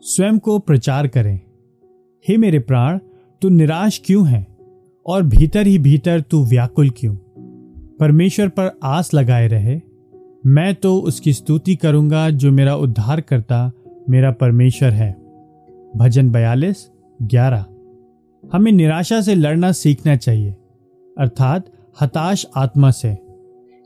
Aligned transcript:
स्वयं 0.00 0.38
को 0.38 0.58
प्रचार 0.58 1.06
करें। 1.06 1.40
हे 2.28 2.36
मेरे 2.36 2.58
प्राण, 2.58 2.98
तू 3.42 3.48
निराश 3.48 4.00
क्यों 4.04 4.26
है? 4.28 4.46
और 5.06 5.22
भीतर 5.22 5.66
ही 5.66 5.78
भीतर 5.78 6.20
तू 6.20 6.44
व्याकुल 6.44 6.90
क्यों? 6.90 7.14
परमेश्वर 8.00 8.48
पर 8.48 8.70
आस 8.84 9.14
लगाए 9.14 9.46
रहे। 9.48 9.80
मैं 10.46 10.74
तो 10.74 10.96
उसकी 10.98 11.32
स्तुति 11.32 11.76
करूँगा 11.76 12.28
जो 12.30 12.50
मेरा 12.52 12.74
उद्धार 12.76 13.20
करता 13.20 13.70
मेरा 14.10 14.30
परमेश्वर 14.30 14.90
है। 14.90 15.12
भजन 15.96 16.30
बयालीस, 16.30 16.90
ग्यारह। 17.22 17.64
हमें 18.44 18.72
निराशा 18.72 19.20
से 19.20 19.34
लड़ना 19.34 19.72
सीखना 19.72 20.16
चाहिए, 20.16 20.50
अर्थात 21.18 21.70
हताश 22.00 22.46
आत्मा 22.56 22.90
से। 22.90 23.16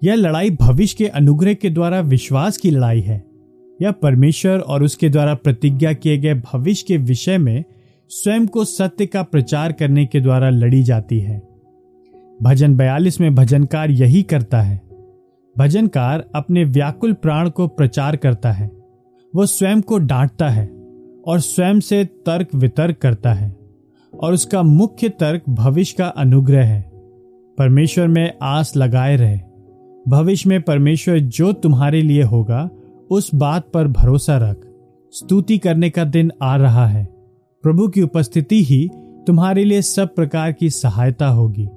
यह 0.02 0.14
लड़ाई 0.14 0.50
भविष्य 0.50 0.96
के 0.98 1.06
अनुग्रह 1.06 1.54
के 1.54 1.70
द्वारा 1.70 2.00
विश्वास 2.00 2.56
की 2.56 2.70
लड़ाई 2.70 3.00
है। 3.00 3.24
यह 3.82 3.90
परमेश्वर 3.90 4.58
और 4.58 4.82
उसके 4.82 5.08
द्वारा 5.08 5.34
प्रतिज्ञा 5.34 5.92
किए 5.92 6.18
गए 6.18 6.34
भविष्य 6.34 6.84
के 6.88 6.96
विषय 6.96 7.38
में 7.38 7.64
स्वयं 8.08 8.46
को 8.46 8.64
सत्य 8.64 9.06
का 9.06 9.22
प्रचार 9.22 9.72
करने 9.72 10.06
के 10.06 10.20
द्वारा 10.20 10.50
लड़ी 10.50 10.82
जाती 10.82 11.20
है। 11.20 11.48
भजन 12.42 12.76
बयालीस 12.76 13.20
में 13.20 13.34
भजनकार 13.34 13.90
यही 13.90 14.22
करता 14.22 14.60
है। 14.60 14.82
भजनकार 15.58 16.24
अपने 16.34 16.64
व्याकुल 16.64 17.12
प्राण 17.12 17.50
को 17.50 17.66
प्रचार 17.66 18.16
करता 18.16 18.52
है। 18.52 18.70
वो 19.34 19.46
स्वयं 19.46 19.80
को 19.80 19.98
डांटता 19.98 20.48
है 20.48 20.66
और 21.26 21.40
स्वयं 21.40 21.80
से 21.80 22.04
तर्क 22.04 22.48
वितर्क 22.54 22.96
करता 22.96 23.32
है 23.32 23.56
और 24.20 24.32
उसका 24.32 24.62
मुख्य 24.62 25.08
तर्क 25.08 25.42
भविष्य 25.48 25.94
का 25.98 26.06
अनुग्रह 26.06 26.64
है। 26.64 26.90
परमेश्वर 27.58 28.08
में 28.08 28.32
आस 28.42 28.76
लगाए 28.76 29.16
रहे। 29.16 29.38
भविष्य 30.08 30.48
में 30.48 30.62
परमेश्वर 30.62 31.18
जो 31.18 31.52
तुम्हारे 31.52 32.02
लिए 32.02 32.22
होगा 32.22 32.70
उस 33.10 33.34
बात 33.34 33.68
पर 33.74 33.88
भरोसा 33.88 34.36
रख। 34.36 34.56
स्तुति 35.12 35.58
करने 35.58 35.90
का 35.90 36.04
दिन 36.04 36.32
आ 36.42 36.56
रहा 36.56 36.86
है। 36.86 37.04
प्रभु 37.62 37.88
की 37.88 38.02
उपस्थिति 38.02 38.64
ही 38.64 38.90
तुम्हारे 39.26 39.64
लिए 39.64 39.82
सब 39.82 40.14
प्रकार 40.14 40.52
की 40.52 40.70
सहायता 40.70 41.28
होगी, 41.28 41.68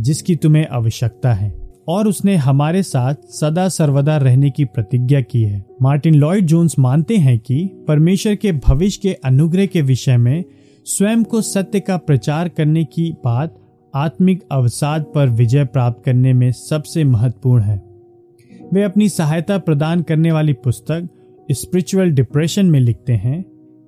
जिसकी 0.00 0.36
तुम्हें 0.36 0.66
आवश्यकता 0.66 1.32
है। 1.32 1.62
और 1.88 2.08
उसने 2.08 2.36
हमारे 2.36 2.82
साथ 2.82 3.14
सदा 3.14 3.68
सर्वदा 3.68 4.16
रहने 4.16 4.50
की 4.50 4.64
प्रतिज्ञा 4.64 5.20
की 5.20 5.42
है। 5.42 5.66
मार्टिन 5.82 6.14
लॉयड 6.14 6.46
जोन्स 6.46 6.78
मानते 6.78 7.16
हैं 7.16 7.38
कि 7.38 7.84
परमेश्वर 7.88 8.34
के 8.34 8.52
भविष्य 8.52 9.00
के 9.02 9.12
अनुग्रह 9.12 9.66
के 9.66 9.82
विषय 9.82 10.16
में 10.16 10.44
स्वयं 10.84 11.24
को 11.24 11.42
सत्य 11.42 11.80
का 11.80 11.96
प्रचार 11.96 12.48
करने 12.48 12.84
की 12.84 13.14
बात 13.24 13.58
आत्मिक 13.94 14.42
अवसाद 14.52 15.04
पर 15.14 15.28
विजय 15.28 15.64
प्राप्त 15.64 16.02
करने 16.04 16.32
में 16.32 16.52
सबसे 16.52 17.04
महत्वपूर्ण 17.04 17.62
है। 17.62 17.91
वे 18.72 18.82
अपनी 18.82 19.08
सहायता 19.08 19.58
प्रदान 19.58 20.02
करने 20.02 20.32
वाली 20.32 20.52
पुस्तक 20.52 21.08
स्पिरिचुअल 21.50 22.10
डिप्रेशन 22.10 22.66
में 22.66 22.80
लिखते 22.80 23.12
हैं, 23.12 23.42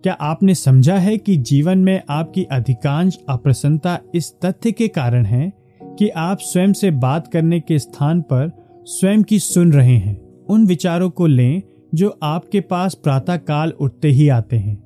क्या 0.04 0.12
आपने 0.12 0.54
समझा 0.54 0.96
है 0.96 1.16
कि 1.18 1.36
जीवन 1.36 1.78
में 1.78 2.02
आपकी 2.10 2.44
अधिकांश 2.44 3.18
अप्रसन्नता 3.28 3.98
इस 4.14 4.32
तथ्य 4.44 4.72
के 4.72 4.88
कारण 4.88 5.24
है 5.24 5.52
कि 5.98 6.08
आप 6.08 6.38
स्वयं 6.40 6.72
से 6.72 6.90
बात 6.90 7.32
करने 7.32 7.60
के 7.60 7.78
स्थान 7.78 8.20
पर 8.22 8.50
स्वयं 8.84 9.22
की 9.22 9.38
सुन 9.38 9.72
रहे 9.72 9.96
हैं? 9.96 10.16
उन 10.50 10.66
विचारों 10.66 11.10
को 11.10 11.26
लें 11.26 11.62
जो 11.94 12.18
आपके 12.22 12.60
पास 12.60 12.94
प्रातः 12.94 13.36
काल 13.36 13.70
उठते 13.70 14.08
ही 14.08 14.28
आते 14.28 14.56
हैं। 14.56 14.76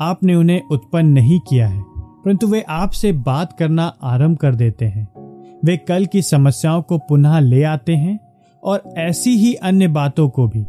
आपने 0.00 0.34
उन्हें 0.34 0.62
उत्पन्न 0.70 1.08
नहीं 1.08 1.40
किया 1.40 1.68
है, 1.68 1.82
परंतु 1.98 2.46
वे 2.46 2.64
आपसे 2.68 3.12
बात 3.12 3.56
करना 3.58 3.92
आरंभ 4.02 4.36
कर 4.36 4.54
देते 4.54 4.84
हैं। 4.84 5.08
वे 5.64 5.76
कल 5.76 6.06
की 6.06 6.22
समस्याओं 6.22 6.82
को 6.82 6.98
पुनः 6.98 7.38
ले 7.40 7.62
आते 7.62 7.94
हैं 7.94 8.18
और 8.64 8.94
ऐसी 8.98 9.30
ही 9.30 9.54
अन्य 9.54 9.88
बातों 9.88 10.28
को 10.28 10.48
भी। 10.48 10.66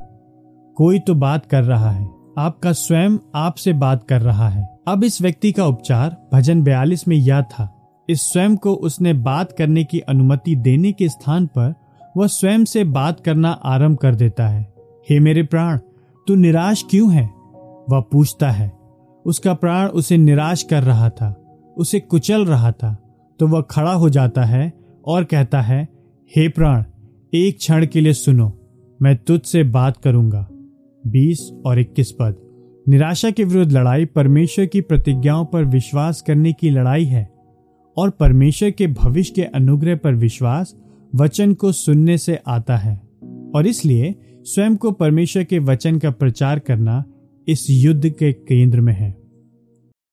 कोई 0.76 1.00
तो 1.00 1.16
बात 1.16 1.46
कर 1.46 1.64
रहा 1.64 1.92
है। 1.92 2.10
आपका 2.38 2.72
स्वयं 2.72 3.18
आपसे 3.36 3.74
बात 3.74 4.04
कर 4.04 4.22
रहा 4.22 4.50
है। 4.50 4.80
अब 4.88 5.04
इस 5.04 5.22
व्यक्ति 5.22 5.52
का 5.52 5.66
उपचार 5.66 6.30
भजन 6.34 6.64
बयालीस 6.64 7.08
में 7.08 7.18
यह 7.18 7.42
था। 7.42 7.90
इस 8.10 8.22
स्वयं 8.22 8.58
को 8.58 8.74
उसने 8.74 9.14
बात 9.14 9.52
करने 9.52 9.84
की 9.84 10.00
अनुमति 10.00 10.56
देने 10.56 10.92
के 10.92 11.10
स्थान 11.10 11.46
पर 11.46 11.74
वह 12.18 12.28
स्वयं 12.28 12.66
से 12.66 12.84
बात 12.84 13.20
करना 13.20 13.50
आरंभ 13.50 13.98
कर 13.98 14.16
देता 14.16 14.48
है। 14.48 14.74
हे 15.10 15.20
मेरे 15.20 15.44
प्राण, 15.44 15.78
तू 16.28 16.36
निराश 16.36 16.86
क्यों 16.90 17.14
है? 17.14 17.30
वह 17.90 18.02
पूछता 18.02 18.52
है। 18.52 18.72
उसका 19.26 19.54
प्राण 19.54 19.88
उसे 19.88 20.18
निराश 20.18 20.64
कर 20.64 20.84
रहा 20.84 21.10
था। 21.10 21.44
उसे 21.78 22.00
कुचल 22.00 22.46
रहा 22.46 22.72
था। 22.72 22.98
तो 23.40 23.48
वह 23.48 23.62
खड़ा 23.62 23.94
हो 23.94 24.10
जाता 24.10 24.44
है 24.44 24.74
और 25.08 25.24
कहता 25.24 25.62
है, 25.62 25.88
हे 26.36 26.50
प्राण 26.50 26.84
एक 27.36 27.58
क्षण 27.58 27.86
के 27.86 28.02
लिए 28.02 28.14
सुनो, 28.14 28.60
मैं 29.02 29.16
तुझसे 29.18 29.64
बात 29.64 29.98
करूँगा। 29.98 30.48
बीस 31.08 31.52
और 31.66 31.80
इक्कीस 31.80 32.12
पद। 32.12 32.36
निराशा 32.90 33.32
के 33.32 33.44
विरुद्ध 33.44 33.72
लड़ाई 33.72 34.06
परमेश्वर 34.06 34.66
की 34.66 34.82
प्रतिज्ञाओं 34.82 35.46
पर 35.46 35.64
विश्वास 35.64 36.22
करने 36.22 36.54
की 36.54 36.70
लड़ाई 36.70 37.06
है, 37.06 37.34
और 37.98 38.10
परमेश्वर 38.10 38.72
के 38.72 38.88
भविष्य 38.88 39.34
के 39.36 39.44
अनुग्रह 39.44 39.96
पर 39.96 40.16
विश्वास 40.16 40.76
वचन 41.16 41.54
को 41.54 41.72
सुनने 41.72 42.18
से 42.18 42.40
आता 42.48 42.78
है। 42.78 43.02
और 43.56 43.68
इसलिए 43.68 44.16
स्वयं 44.44 44.76
को 44.76 44.92
परमेश्वर 44.92 45.44
के 45.44 45.60
वचन 45.60 45.98
का 45.98 46.12
प्रचार 46.12 46.60
करना 46.60 47.06
इस 47.48 47.68
युद्ध 47.70 48.10
के 48.10 48.34
केंद्र 48.34 48.82
में 48.82 48.94
है। 48.94 49.23